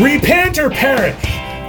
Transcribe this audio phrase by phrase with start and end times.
[0.00, 1.16] Repent or perish.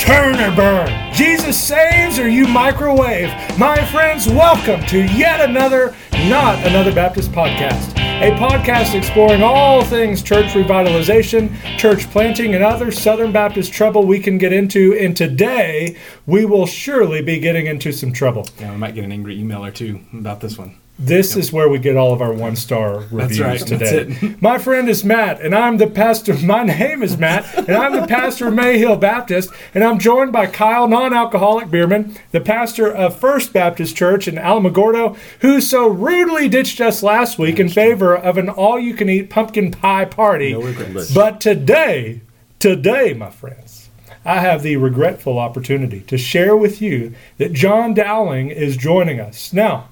[0.04, 1.14] Turn or burn.
[1.14, 3.30] Jesus saves or you microwave.
[3.58, 7.94] My friends, welcome to yet another Not Another Baptist podcast.
[8.22, 14.20] A podcast exploring all things church revitalization, church planting, and other Southern Baptist trouble we
[14.20, 14.94] can get into.
[15.00, 18.46] And today, we will surely be getting into some trouble.
[18.60, 20.78] Yeah, we might get an angry email or two about this one.
[21.00, 23.60] This is where we get all of our one star reviews right.
[23.60, 24.36] today.
[24.42, 26.34] My friend is Matt, and I'm the pastor.
[26.44, 30.48] My name is Matt, and I'm the pastor of Mayhill Baptist, and I'm joined by
[30.48, 36.50] Kyle, non alcoholic beerman, the pastor of First Baptist Church in Alamogordo, who so rudely
[36.50, 40.54] ditched us last week in favor of an all you can eat pumpkin pie party.
[40.54, 41.14] No regrets.
[41.14, 42.22] But today,
[42.58, 43.90] today, my friends,
[44.26, 49.54] I have the regretful opportunity to share with you that John Dowling is joining us.
[49.54, 49.90] Now,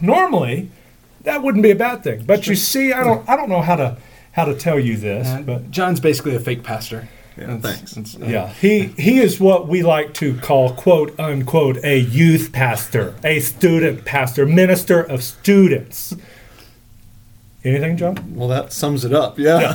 [0.00, 0.70] normally
[1.24, 3.76] that wouldn't be a bad thing, but you see, I don't, I don't know how
[3.76, 3.96] to
[4.32, 7.08] how to tell you this, Uh, but John's basically a fake pastor.
[7.36, 7.92] Yeah, That's- thanks.
[8.14, 13.14] that's- yeah, he he is what we like to call quote unquote a youth pastor,
[13.24, 16.14] a student pastor, minister of students.
[17.64, 18.34] Anything, John?
[18.36, 19.36] Well, that sums it up.
[19.36, 19.72] Yeah.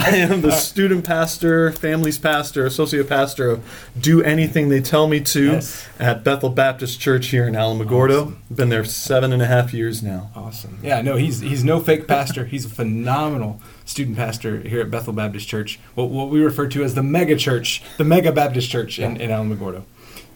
[0.00, 5.20] I am the student pastor, families pastor, associate pastor of Do Anything They Tell Me
[5.20, 5.86] to Yes.
[5.98, 8.34] at Bethel Baptist Church here in Alamogordo.
[8.50, 10.30] Been there seven and a half years now.
[10.34, 10.78] Awesome.
[10.82, 12.46] Yeah, no, he's he's no fake pastor.
[12.46, 16.82] He's a phenomenal student pastor here at Bethel Baptist Church, what, what we refer to
[16.82, 19.82] as the mega church, the mega Baptist church in, in Alamogordo.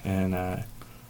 [0.05, 0.57] And uh,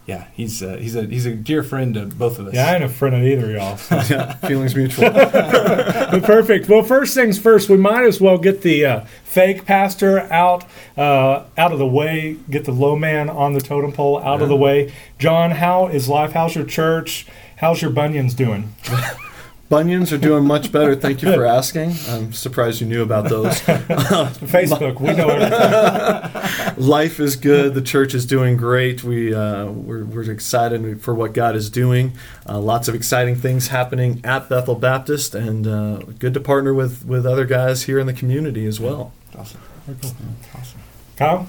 [0.07, 2.55] yeah, he's uh, he's a he's a dear friend to both of us.
[2.55, 3.77] Yeah, I ain't a friend of either of y'all.
[3.77, 3.97] so.
[4.15, 5.11] Yeah, feelings mutual.
[5.11, 6.69] Perfect.
[6.69, 10.65] Well, first things first, we might as well get the uh, fake pastor out
[10.99, 12.37] uh, out of the way.
[12.51, 14.93] Get the low man on the totem pole out of the way.
[15.19, 16.33] John, how is life?
[16.33, 17.27] How's your church?
[17.57, 18.75] How's your bunions doing?
[19.71, 20.95] Bunions are doing much better.
[20.95, 21.95] Thank you for asking.
[22.09, 23.61] I'm surprised you knew about those.
[23.63, 26.87] Facebook, we know everything.
[26.87, 27.73] Life is good.
[27.75, 29.03] The church is doing great.
[29.03, 32.13] We uh, we're, we're excited for what God is doing.
[32.47, 37.05] Uh, lots of exciting things happening at Bethel Baptist, and uh, good to partner with
[37.07, 39.13] with other guys here in the community as well.
[39.37, 39.61] Awesome.
[39.89, 40.81] Awesome.
[41.17, 41.49] Kyle,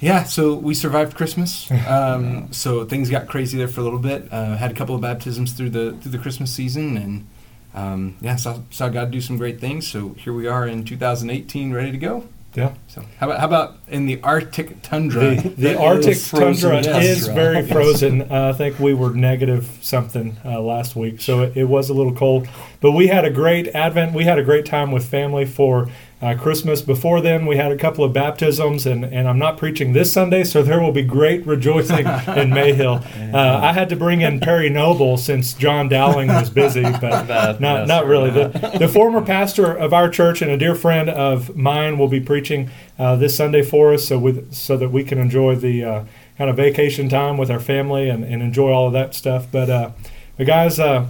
[0.00, 1.68] Yeah, so we survived Christmas.
[1.88, 4.28] Um, so things got crazy there for a little bit.
[4.30, 7.26] Uh, had a couple of baptisms through the through the Christmas season, and
[7.74, 9.86] um, yeah, saw, saw God do some great things.
[9.86, 12.24] So here we are in 2018, ready to go.
[12.54, 12.74] yeah.
[12.88, 15.36] So how about how about in the Arctic tundra?
[15.36, 16.78] The, the Arctic tundra.
[16.78, 18.22] is very frozen.
[18.22, 21.94] Uh, I think we were negative something uh, last week, so it, it was a
[21.94, 22.48] little cold.
[22.80, 24.12] But we had a great Advent.
[24.14, 25.88] We had a great time with family for
[26.20, 26.82] uh, Christmas.
[26.82, 30.42] Before then, we had a couple of baptisms, and, and I'm not preaching this Sunday,
[30.44, 33.04] so there will be great rejoicing in Mayhill.
[33.32, 37.86] Uh, I had to bring in Perry Noble since John Dowling was busy, but not,
[37.86, 38.30] not really.
[38.30, 42.20] The, the former pastor of our church and a dear friend of mine will be
[42.20, 46.04] preaching uh, this Sunday for us, so with so that we can enjoy the uh,
[46.36, 49.46] kind of vacation time with our family and, and enjoy all of that stuff.
[49.52, 49.90] But uh,
[50.36, 51.06] but guys, uh,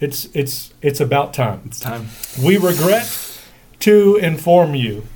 [0.00, 1.60] it's it's it's about time.
[1.66, 2.08] it's time.
[2.42, 3.29] We regret
[3.80, 5.06] to inform you,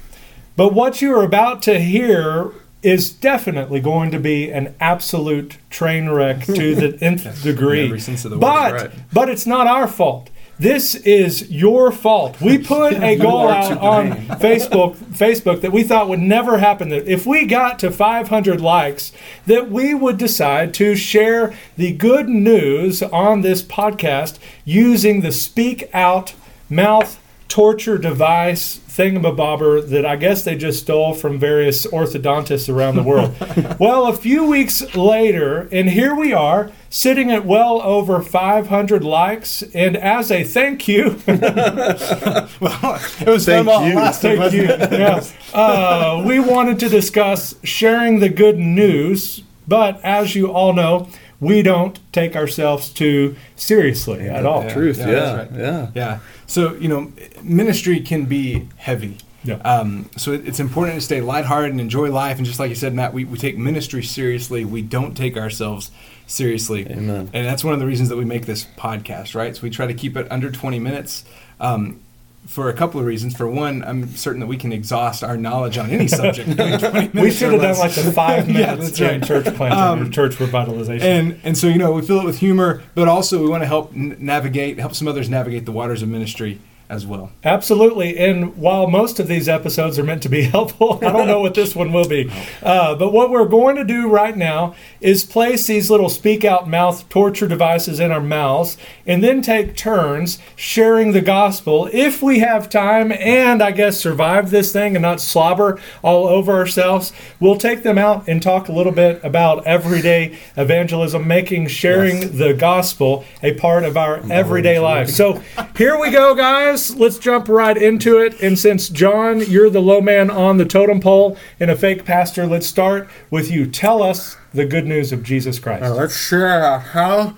[0.57, 2.53] but what you are about to hear
[2.85, 7.87] is definitely going to be an absolute train wreck to the nth degree.
[7.87, 8.91] every sense of the but right.
[9.13, 10.31] but it's not our fault.
[10.57, 12.41] This is your fault.
[12.41, 14.13] We put a goal out on.
[14.45, 16.91] Facebook Facebook that we thought would never happen.
[16.91, 19.13] That if we got to 500 likes,
[19.47, 25.89] that we would decide to share the good news on this podcast using the Speak
[25.93, 26.35] Out
[26.69, 27.19] mouth
[27.55, 33.33] torture device thingamabobber that I guess they just stole from various orthodontists around the world.
[33.79, 39.63] well, a few weeks later, and here we are sitting at well over 500 likes.
[39.73, 43.95] And as a thank you, Well, it was Thank fun you.
[43.95, 44.65] lasted, Thank you.
[44.65, 45.25] Yeah.
[45.53, 51.09] Uh, we wanted to discuss sharing the good news, but as you all know,
[51.41, 54.63] we don't take ourselves too seriously at all.
[54.65, 54.73] Yeah.
[54.75, 55.61] Truth, Yeah, yeah, that's right.
[55.61, 55.91] yeah.
[55.95, 56.19] Yeah.
[56.47, 59.19] So you know, ministry can be heavy.
[59.45, 59.57] Yeah.
[59.57, 62.39] Um, so it, it's important to stay lighthearted and enjoy life.
[62.39, 64.65] And just like you said, Matt, we, we take ministry seriously.
[64.65, 65.91] We don't take ourselves
[66.27, 66.87] seriously.
[66.91, 67.29] Amen.
[67.35, 69.55] And that's one of the reasons that we make this podcast, right?
[69.55, 71.25] So we try to keep it under 20 minutes.
[71.61, 72.01] Um,
[72.47, 73.37] for a couple of reasons.
[73.37, 76.49] For one, I'm certain that we can exhaust our knowledge on any subject.
[76.49, 79.25] in 20 minutes We should have done like the five Yeah, minutes in right.
[79.27, 81.03] church planting Um, or church revitalization.
[81.03, 83.67] and and so you know we fill it with humor, but also we want to
[83.67, 86.59] help n- navigate, help some others navigate the waters of ministry
[86.89, 87.33] as well.
[87.43, 88.19] Absolutely.
[88.19, 91.55] And while most of these episodes are meant to be helpful, I don't know what
[91.55, 92.31] this one will be.
[92.63, 96.69] Uh, but what we're going to do right now is place these little speak out
[96.69, 98.77] mouth torture devices in our mouths
[99.07, 104.51] and then take turns sharing the gospel if we have time and I guess survive
[104.51, 107.13] this thing and not slobber all over ourselves.
[107.41, 112.53] We'll take them out and talk a little bit about everyday evangelism, making sharing the
[112.53, 115.09] gospel a part of our everyday life.
[115.09, 115.43] So
[115.77, 116.74] here we go, guys.
[116.75, 118.41] Let's jump right into it.
[118.43, 122.49] And since John, you're the low man on the totem pole and a fake pastor,
[122.49, 123.67] let's start with you.
[123.71, 125.85] Tell us the good news of Jesus Christ.
[125.85, 127.37] Uh, let's share how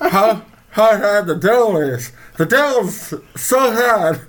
[0.00, 2.10] how how hard the devil is.
[2.36, 4.20] The devil's so hard.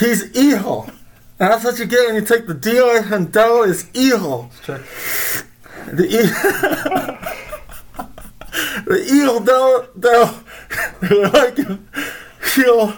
[0.00, 0.90] He's evil.
[1.38, 4.50] And that's what you get when you take the deal and devil is evil.
[4.66, 7.40] The e-
[9.40, 10.34] devil, devil
[11.32, 11.58] like
[12.54, 12.94] he'll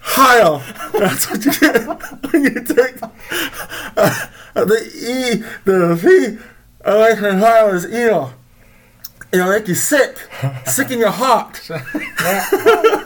[0.00, 0.62] heil.
[0.92, 1.86] That's what you get
[2.32, 3.02] when you take
[3.96, 6.38] uh, the E, the V,
[6.86, 8.32] like and heil is evil.
[9.32, 10.16] It'll make you sick,
[10.64, 11.60] sick in your heart.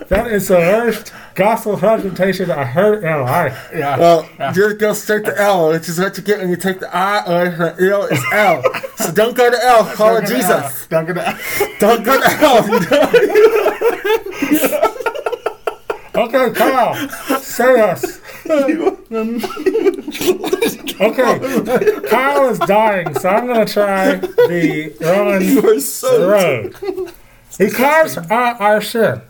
[0.08, 3.70] That is the worst gospel presentation I heard in my life.
[3.72, 3.96] Yeah.
[3.96, 6.92] Well, just go straight to L, which is what you get when you take the
[6.94, 8.62] I uh, or the L is L.
[8.98, 10.88] So don't go to L, call it Jesus.
[10.88, 11.38] Don't go to L.
[11.78, 12.64] Don't go to L.
[16.18, 16.96] Okay, Kyle,
[17.38, 18.20] say us.
[21.00, 21.38] okay,
[22.08, 26.74] Kyle is dying, so I'm going to try the Roman are so road.
[27.56, 29.22] Because of our sin,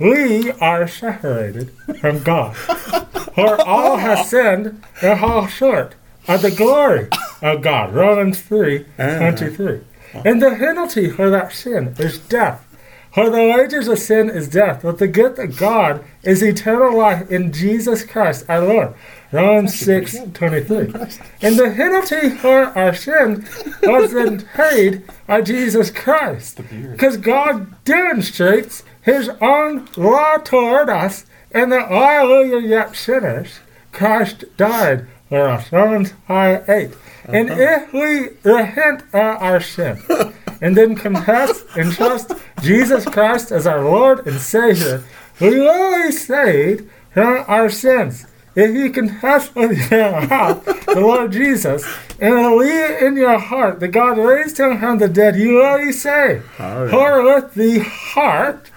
[0.00, 1.70] we are separated
[2.00, 2.56] from God.
[2.56, 5.94] For all have sinned and fall short
[6.26, 7.08] of the glory
[7.42, 7.94] of God.
[7.94, 9.80] Romans 3 23.
[10.24, 12.66] And the penalty for that sin is death.
[13.12, 17.28] For the wages of sin is death, but the gift of God is eternal life
[17.28, 18.94] in Jesus Christ our Lord.
[19.32, 20.76] Romans 6 23.
[21.42, 23.46] And the penalty for our sin
[23.82, 26.60] was then paid by Jesus Christ.
[26.70, 33.60] Because God demonstrates his own law toward us, and that while we were yet sinners,
[33.92, 35.72] Christ died for us.
[35.72, 36.90] Romans 5 8.
[37.24, 37.60] And uh-huh.
[37.60, 40.00] if we repent of our sin,
[40.60, 42.32] and then confess and trust
[42.62, 45.02] Jesus Christ as our Lord and Savior,
[45.40, 48.26] we will be saved from our sins.
[48.54, 51.84] If you confess with your mouth the Lord Jesus
[52.20, 55.92] and believe in your heart that God raised him from the dead, you will be
[55.92, 56.44] saved.
[56.90, 58.70] For with the heart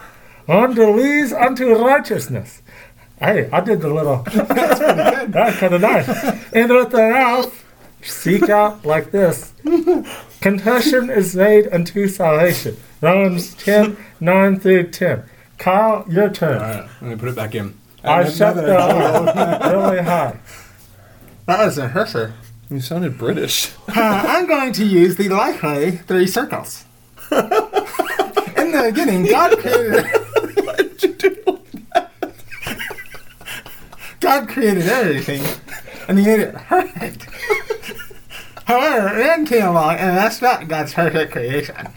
[0.45, 2.61] one believes unto righteousness.
[3.19, 4.17] Hey, I did the little.
[4.33, 6.09] That's kind of nice.
[6.53, 7.65] And with the mouth,
[8.01, 9.53] seek out like this.
[10.41, 12.75] Confession is made unto salvation.
[13.01, 15.23] Romans 10 9 through 10.
[15.57, 16.55] Kyle, your turn.
[16.55, 17.77] All right, let me put it back in.
[18.03, 18.63] I shut the
[19.71, 20.37] really high.
[21.45, 22.33] That was a husher.
[22.69, 23.71] You sounded British.
[23.87, 23.93] Uh,
[24.27, 26.83] I'm going to use the likely three circles.
[27.31, 30.05] In the beginning, God created.
[34.19, 35.43] God created everything,
[36.07, 37.27] and He made it perfect.
[38.65, 41.89] However, man came along and that's not God's perfect creation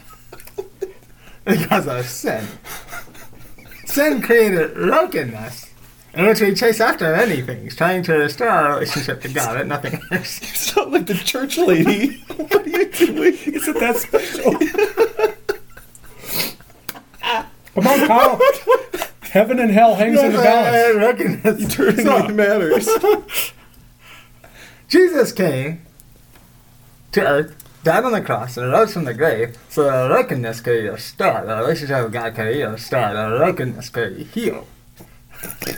[1.44, 2.46] because of sin.
[3.84, 5.70] Sin created brokenness,
[6.14, 9.66] in which we chase after many things, trying to restore our relationship to God, but
[9.68, 10.40] nothing works.
[10.40, 12.18] You sound like the church lady.
[12.36, 13.38] what are you doing?
[13.46, 14.52] Isn't that special?
[17.75, 18.40] Come on, Kyle.
[19.37, 20.97] Heaven and hell hangs in the balance.
[20.97, 21.75] Brokenness.
[21.78, 22.88] Eternity matters.
[24.88, 25.83] Jesus came
[27.12, 30.81] to earth, died on the cross, and rose from the grave so that brokenness could
[30.85, 31.47] be restored.
[31.47, 33.14] The relationship with God could be restored.
[33.14, 34.66] The brokenness could be healed.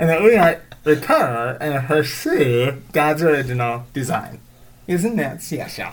[0.00, 4.40] and that we might recover and pursue God's original design.
[4.88, 5.92] Isn't that special?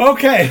[0.00, 0.50] Okay.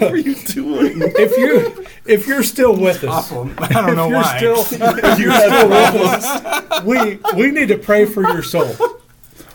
[0.00, 1.02] What are you doing?
[1.16, 3.50] If you if you're still with us, Awful.
[3.58, 4.64] I don't know if you're why.
[4.64, 6.84] still You had problems.
[6.86, 8.74] we we need to pray for your soul.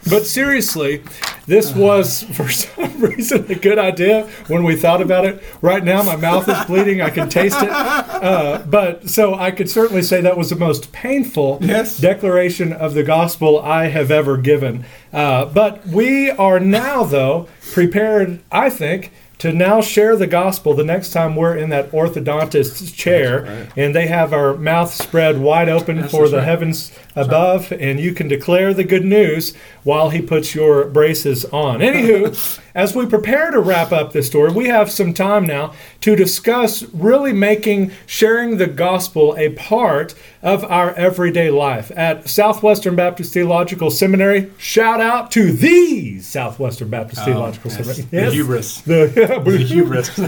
[0.08, 1.02] But seriously,
[1.48, 5.42] this was for some reason a good idea when we thought about it.
[5.64, 7.02] Right now, my mouth is bleeding.
[7.02, 7.70] I can taste it.
[7.72, 11.98] Uh, but so I could certainly say that was the most painful Yes.
[11.98, 14.86] declaration of the gospel I have ever given.
[15.12, 20.84] Uh, but we are now, though, prepared, I think, to now share the gospel the
[20.84, 23.78] next time we're in that orthodontist's chair right.
[23.78, 26.46] and they have our mouth spread wide open That's for just the right.
[26.46, 31.80] heavens above and you can declare the good news while he puts your braces on.
[31.80, 36.16] Anywho, as we prepare to wrap up this story, we have some time now to
[36.16, 40.16] discuss really making sharing the gospel a part
[40.46, 41.92] of our everyday life.
[41.96, 47.98] At Southwestern Baptist Theological Seminary, shout out to the Southwestern Baptist oh, Theological Oh, yes.
[47.98, 48.30] Seminary.
[48.30, 48.82] The hubris.
[48.82, 50.16] The, The hubris.
[50.18, 50.28] be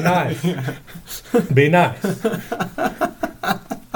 [0.00, 1.50] nice.
[1.52, 2.00] Be nice.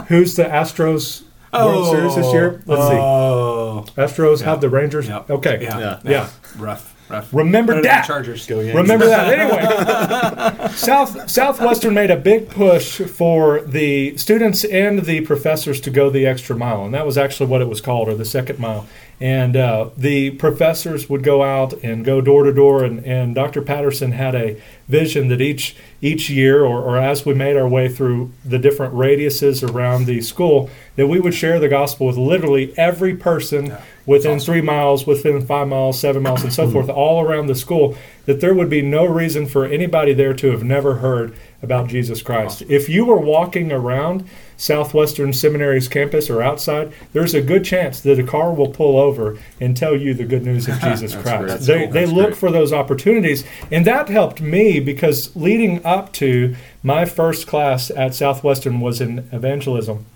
[0.09, 1.23] Who's the Astros
[1.53, 2.63] World oh, Series this year?
[2.67, 2.95] Let's see.
[2.99, 3.87] Oh.
[3.97, 4.47] Astros Yeah.
[4.47, 5.07] have the Rangers.
[5.07, 5.23] Yeah.
[5.31, 5.61] Okay.
[5.63, 5.79] Yeah.
[5.79, 6.01] Yeah.
[6.05, 6.29] Yeah.
[6.59, 6.97] Rough.
[7.11, 7.35] Rough.
[7.35, 8.07] Remember Better that.
[8.07, 8.47] Chargers.
[8.47, 8.77] Go Yankees.
[8.77, 9.21] Remember that.
[9.41, 16.11] Anyway, South Southwestern made a big push for the students and the professors to go
[16.11, 18.87] the extra mile, and that was actually what it was called, or the second mile.
[19.21, 23.61] And uh, the professors would go out and go door to door, and, and Dr.
[23.61, 27.89] Patterson had a vision that each each year, or, or as we made our way
[27.89, 32.73] through the different radiuses around the school, that we would share the gospel with literally
[32.79, 33.77] every person
[34.07, 37.97] within three miles, within five miles, seven miles, and so forth, all around the school,
[38.27, 42.23] that there would be no reason for anybody there to have never heard about Jesus
[42.23, 42.63] Christ.
[42.69, 48.19] If you were walking around Southwestern Seminary's campus or outside, there's a good chance that
[48.19, 51.67] a car will pull over and tell you the good news of Jesus Christ.
[51.67, 51.93] They, cool.
[51.93, 52.37] they look great.
[52.37, 58.15] for those opportunities, and that helped me because leading up to my first class at
[58.15, 60.07] Southwestern was in evangelism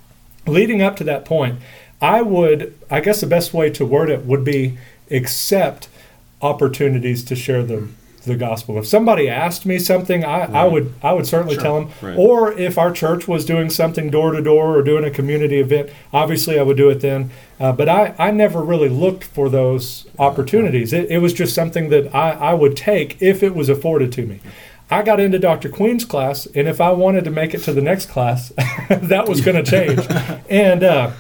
[0.47, 1.59] leading up to that point,
[2.01, 4.79] I would, I guess the best way to word it would be
[5.11, 5.89] accept
[6.43, 7.89] opportunities to share the
[8.25, 8.79] the gospel.
[8.79, 11.91] If somebody asked me something, I, I would I would certainly tell them.
[12.01, 12.17] right.
[12.17, 15.91] Or if our church was doing something door to door or doing a community event,
[16.13, 17.31] obviously I would do it then.
[17.61, 20.93] Uh, but I, I never really looked for those opportunities.
[20.93, 24.27] It, it was just something that I, I would take if it was afforded to
[24.27, 24.41] me.
[24.91, 25.69] I got into Dr.
[25.69, 28.51] Queen's class, and if I wanted to make it to the next class,
[28.89, 30.01] that was going to change.
[30.51, 31.11] and uh,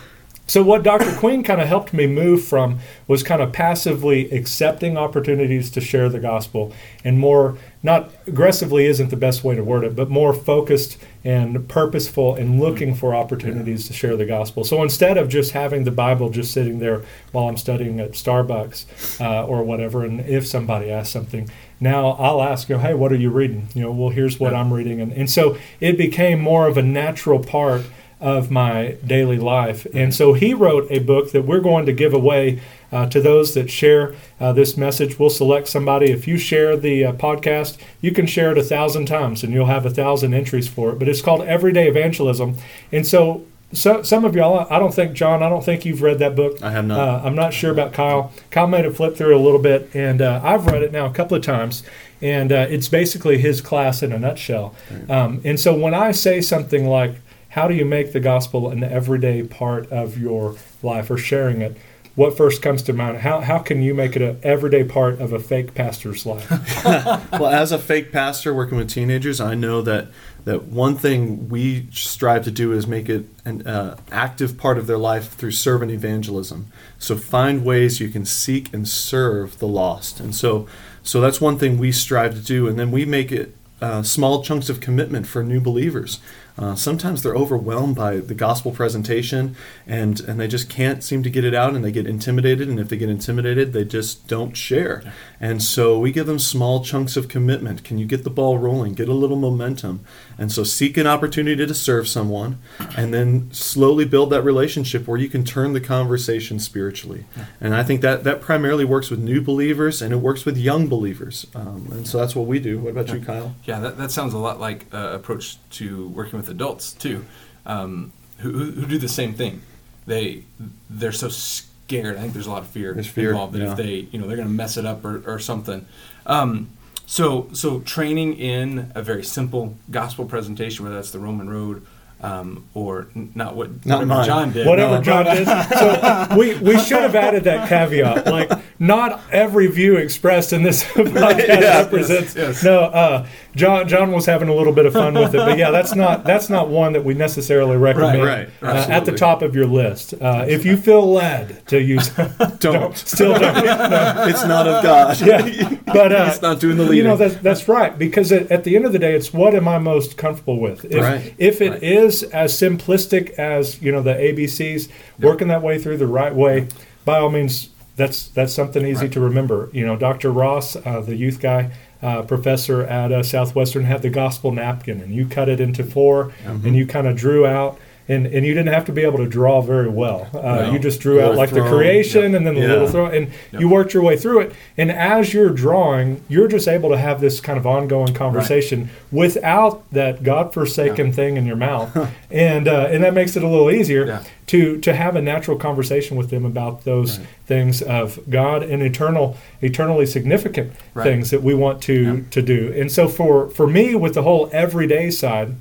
[0.46, 1.10] so, what Dr.
[1.16, 6.10] Queen kind of helped me move from was kind of passively accepting opportunities to share
[6.10, 6.70] the gospel
[7.02, 11.66] and more, not aggressively isn't the best way to word it, but more focused and
[11.66, 14.64] purposeful in looking for opportunities to share the gospel.
[14.64, 19.20] So, instead of just having the Bible just sitting there while I'm studying at Starbucks
[19.22, 21.48] uh, or whatever, and if somebody asks something,
[21.80, 23.68] now I'll ask, you know, hey, what are you reading?
[23.74, 25.00] You know, well, here's what I'm reading.
[25.00, 27.86] And, and so it became more of a natural part
[28.24, 29.86] of my daily life.
[29.92, 32.58] And so he wrote a book that we're going to give away
[32.90, 35.18] uh, to those that share uh, this message.
[35.18, 36.10] We'll select somebody.
[36.10, 39.66] If you share the uh, podcast, you can share it a thousand times and you'll
[39.66, 40.98] have a thousand entries for it.
[40.98, 42.56] But it's called Everyday Evangelism.
[42.90, 46.18] And so, so some of y'all, I don't think, John, I don't think you've read
[46.20, 46.62] that book.
[46.62, 46.98] I have not.
[46.98, 48.32] Uh, I'm not sure about Kyle.
[48.50, 51.12] Kyle made a flip through a little bit, and uh, I've read it now a
[51.12, 51.82] couple of times,
[52.22, 54.74] and uh, it's basically his class in a nutshell.
[55.10, 57.16] Um, and so when I say something like,
[57.54, 61.76] "How do you make the gospel an everyday part of your life or sharing it?"
[62.16, 63.18] What first comes to mind?
[63.18, 66.48] How, how can you make it an everyday part of a fake pastor's life?
[67.32, 70.08] well, as a fake pastor working with teenagers, I know that
[70.44, 74.86] that one thing we strive to do is make it an uh, active part of
[74.86, 76.66] their life through servant evangelism.
[76.98, 80.68] So find ways you can seek and serve the lost, and so
[81.02, 84.42] so that's one thing we strive to do, and then we make it uh, small
[84.42, 86.20] chunks of commitment for new believers.
[86.56, 89.56] Uh, sometimes they're overwhelmed by the gospel presentation
[89.86, 92.68] and, and they just can't seem to get it out and they get intimidated.
[92.68, 95.02] And if they get intimidated, they just don't share.
[95.40, 97.82] And so we give them small chunks of commitment.
[97.82, 98.94] Can you get the ball rolling?
[98.94, 100.04] Get a little momentum.
[100.38, 102.60] And so seek an opportunity to serve someone
[102.96, 107.24] and then slowly build that relationship where you can turn the conversation spiritually.
[107.60, 110.86] And I think that, that primarily works with new believers and it works with young
[110.86, 111.46] believers.
[111.54, 112.78] Um, and so that's what we do.
[112.78, 113.54] What about you, Kyle?
[113.64, 117.24] Yeah, that, that sounds a lot like uh, approach to working with adults too,
[117.66, 119.62] um, who, who who do the same thing.
[120.06, 120.44] They
[120.90, 122.16] they're so scared.
[122.16, 123.70] I think there's a lot of fear, fear, involved that yeah.
[123.70, 125.86] if they you know they're going to mess it up or, or something.
[126.26, 126.70] Um,
[127.06, 131.86] so so training in a very simple gospel presentation, whether that's the Roman Road.
[132.20, 134.24] Um, or n- not what Not whatever mine.
[134.24, 134.66] John did.
[134.66, 135.46] Whatever No, John did.
[135.78, 138.26] So we, we should have added that caveat.
[138.26, 141.48] Like, not every view expressed in this podcast
[141.84, 142.34] represents.
[142.34, 142.64] yes, yes.
[142.64, 145.70] No, uh, John John was having a little bit of fun with it, but yeah,
[145.70, 149.54] that's not that's not one that we necessarily recommend right, uh, at the top of
[149.54, 150.14] your list.
[150.20, 152.08] Uh, if you feel led to use,
[152.58, 152.96] Don't.
[152.96, 153.64] still don't.
[153.64, 154.24] No.
[154.26, 155.20] It's not of God.
[155.20, 156.96] Yeah, but uh, It's not doing the leading.
[156.98, 159.54] you know that's that's right because at, at the end of the day, it's what
[159.54, 160.84] am I most comfortable with.
[160.86, 161.82] If, Right, if it right.
[161.82, 164.88] is as simplistic as you know the ABCs,
[165.20, 166.66] working that way through the right way,
[167.04, 169.12] by all means, that's that's something easy Right.
[169.12, 169.70] to remember.
[169.72, 170.30] You know, Dr.
[170.32, 171.70] Ross, uh, the youth guy,
[172.02, 176.32] uh, professor at uh, Southwestern, had the gospel napkin, and you cut it into 4
[176.46, 177.78] and you kind of drew out.
[178.06, 180.28] And, and you didn't have to be able to draw very well.
[180.34, 180.70] Uh.
[180.72, 182.66] You just drew out like the throne, creation and then the Yeah.
[182.68, 184.52] little throw, and you worked your way through it.
[184.76, 189.82] And as you're drawing, you're just able to have this kind of ongoing conversation without
[189.92, 191.96] that godforsaken thing in your mouth,
[192.30, 194.22] and uh, and that makes it a little easier Yeah.
[194.48, 197.28] to to have a natural conversation with them about those Right.
[197.46, 201.04] things of God and eternal, eternally significant Right.
[201.04, 202.16] things that we want to Yeah.
[202.32, 202.72] to do.
[202.76, 205.54] And so for for me, with the whole everyday side,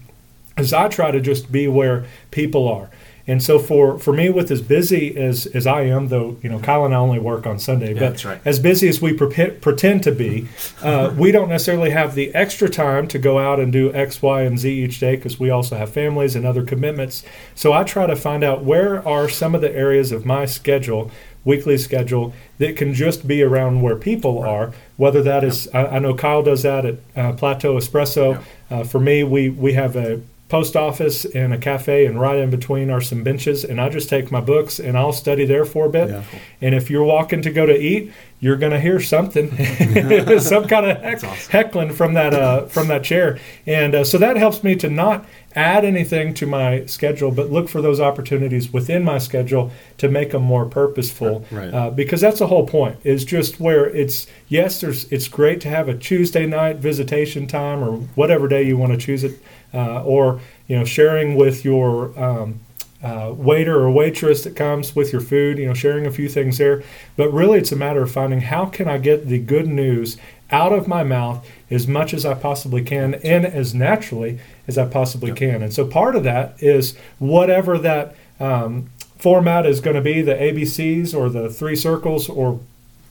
[0.57, 2.89] is I try to just be where people are.
[3.25, 6.59] And so for, for me, with as busy as, as I am, though, you know,
[6.59, 8.41] Kyle and I only work on Sunday, Yeah, but right.
[8.43, 10.49] as busy as we pre- pretend to be,
[10.81, 14.41] uh, we don't necessarily have the extra time to go out and do X, Y,
[14.41, 17.23] and Z each day because we also have families and other commitments.
[17.55, 21.09] So I try to find out where are some of the areas of my schedule,
[21.45, 24.73] weekly schedule, that can just be around where people are.
[24.97, 28.43] Whether that is, I, I know Kyle does that at uh, Plateau Espresso.
[28.69, 30.19] Uh, for me, we we have a
[30.53, 34.07] post office and a cafe, and right in between are some benches, and I just
[34.07, 36.09] take my books and I'll study there for a bit.
[36.09, 36.23] Yeah.
[36.61, 39.49] And if you're walking to go to eat, you're going to hear something,
[40.39, 44.37] some kind of heck, heckling from that uh, from that chair, and uh, so that
[44.37, 49.03] helps me to not add anything to my schedule, but look for those opportunities within
[49.03, 51.45] my schedule to make them more purposeful.
[51.49, 51.73] Right.
[51.73, 52.97] Uh, because that's the whole point.
[53.03, 57.83] Is just where it's yes, there's it's great to have a Tuesday night visitation time
[57.83, 59.39] or whatever day you want to choose it,
[59.73, 62.59] uh, or you know sharing with your um,
[63.03, 66.57] uh, waiter or waitress that comes with your food, you know, sharing a few things
[66.57, 66.81] there.
[67.17, 70.17] But really, it's a matter of finding how can I get the good news
[70.51, 74.85] out of my mouth as much as I possibly can and as naturally as I
[74.85, 75.61] possibly can.
[75.61, 80.35] And so part of that is whatever that um, format is going to be the
[80.35, 82.61] ABCs or the three circles or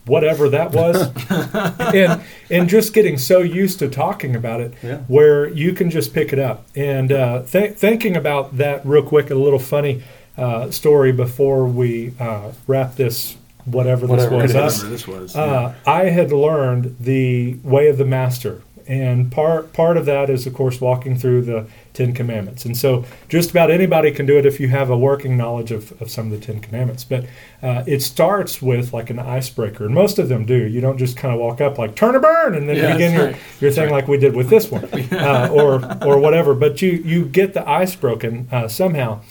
[0.05, 1.11] whatever that was.
[1.93, 4.97] And and just getting so used to talking about it Yeah.
[5.07, 6.65] where you can just pick it up.
[6.75, 10.03] And uh, th- thinking about that real quick a little funny
[10.37, 14.41] uh, story before we uh, wrap this whatever, Whatever.
[14.41, 15.35] this was this was.
[15.35, 20.45] uh, I had learned the way of the master, and part part of that is,
[20.47, 22.65] of course, walking through the Ten Commandments.
[22.65, 25.99] And so, just about anybody can do it if you have a working knowledge of,
[26.01, 27.03] of some of the Ten Commandments.
[27.03, 27.25] But
[27.61, 30.55] uh, it starts with like an icebreaker, and most of them do.
[30.55, 33.13] You don't just kind of walk up like "turn or burn" and then Yeah, begin
[33.13, 33.35] your, right.
[33.61, 36.53] your thing like we did with this one, uh, or or whatever.
[36.53, 39.21] But you you get the ice broken uh, somehow.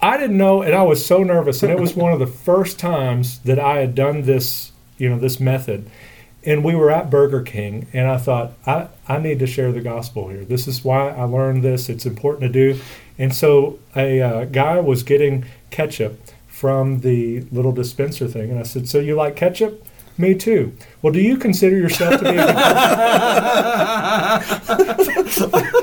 [0.00, 1.62] I didn't know, and I was so nervous.
[1.62, 5.16] And it was one of the first times that I had done this, you know,
[5.16, 5.88] this method.
[6.44, 9.80] And we were at Burger King, and I thought, I, I need to share the
[9.80, 10.44] gospel here.
[10.44, 11.88] This is why I learned this.
[11.88, 12.80] It's important to do.
[13.16, 18.64] And so a uh, guy was getting ketchup from the little dispenser thing, and I
[18.64, 19.86] said, "So you like ketchup?"
[20.18, 20.72] Me too.
[21.00, 22.44] Well, do you consider yourself to be a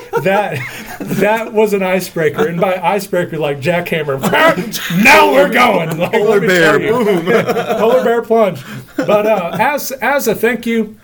[0.21, 0.59] that
[0.99, 4.19] that was an icebreaker, and by icebreaker, like jackhammer.
[5.03, 5.97] now we're going.
[5.97, 6.91] Like, Polar bear, you.
[6.93, 8.63] polar bear plunge.
[8.95, 10.97] But uh, as as a thank you.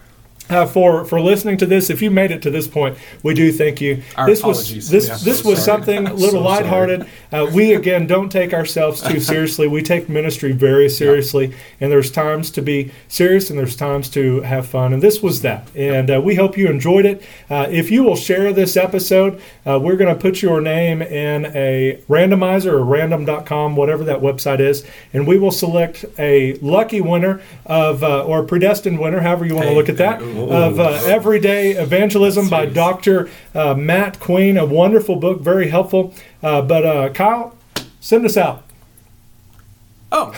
[0.49, 3.51] Uh, for for listening to this, if you made it to this point, we do
[3.51, 4.03] thank you.
[4.15, 4.75] Our this apologies.
[4.75, 5.77] was this Yeah, this so was sorry.
[5.83, 7.07] something a little So lighthearted.
[7.31, 9.67] Uh, we again don't take ourselves too seriously.
[9.67, 14.41] We take ministry very seriously, and there's times to be serious and there's times to
[14.41, 14.93] have fun.
[14.93, 15.67] And this was that.
[15.75, 17.23] And uh, we hope you enjoyed it.
[17.49, 21.45] Uh, if you will share this episode, uh, we're going to put your name in
[21.55, 27.41] a randomizer or random.com, whatever that website is, and we will select a lucky winner
[27.65, 30.34] of uh, or predestined winner, however you want to Hey, look at that, ooh.
[30.35, 33.29] Of uh, Everyday Evangelism by Dr.
[33.53, 34.57] Uh, Matt Queen.
[34.57, 36.13] A wonderful book, very helpful.
[36.43, 37.55] Uh, but uh, Kyle,
[37.99, 38.63] send us out.
[40.11, 40.33] Oh.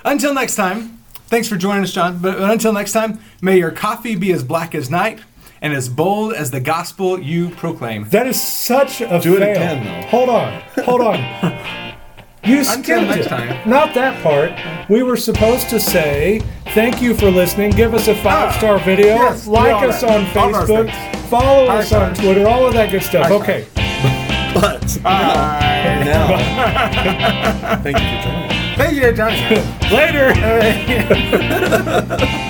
[0.04, 2.18] until next time, thanks for joining us, John.
[2.18, 5.20] But until next time, may your coffee be as black as night
[5.60, 8.08] and as bold as the gospel you proclaim.
[8.10, 10.08] That is such a Do it again, though.
[10.08, 11.82] Hold on, hold on.
[12.46, 13.28] You Until skipped next it.
[13.28, 13.68] time.
[13.68, 14.52] Not that part.
[14.88, 16.42] We were supposed to say
[16.76, 17.70] thank you for listening.
[17.70, 19.14] Give us a five star ah, video.
[19.16, 20.10] yes, do like all us that.
[20.10, 20.92] on All those Facebook.
[20.92, 21.28] things.
[21.30, 22.22] Follow High us on five.
[22.22, 22.46] Twitter.
[22.46, 23.26] All of that good stuff.
[23.26, 23.42] High five.
[23.42, 23.66] Okay.
[24.54, 26.02] But Bye.
[26.04, 26.36] now,
[27.82, 28.50] thank you for joining.
[28.76, 29.32] Thank you, John.
[29.90, 30.32] Later.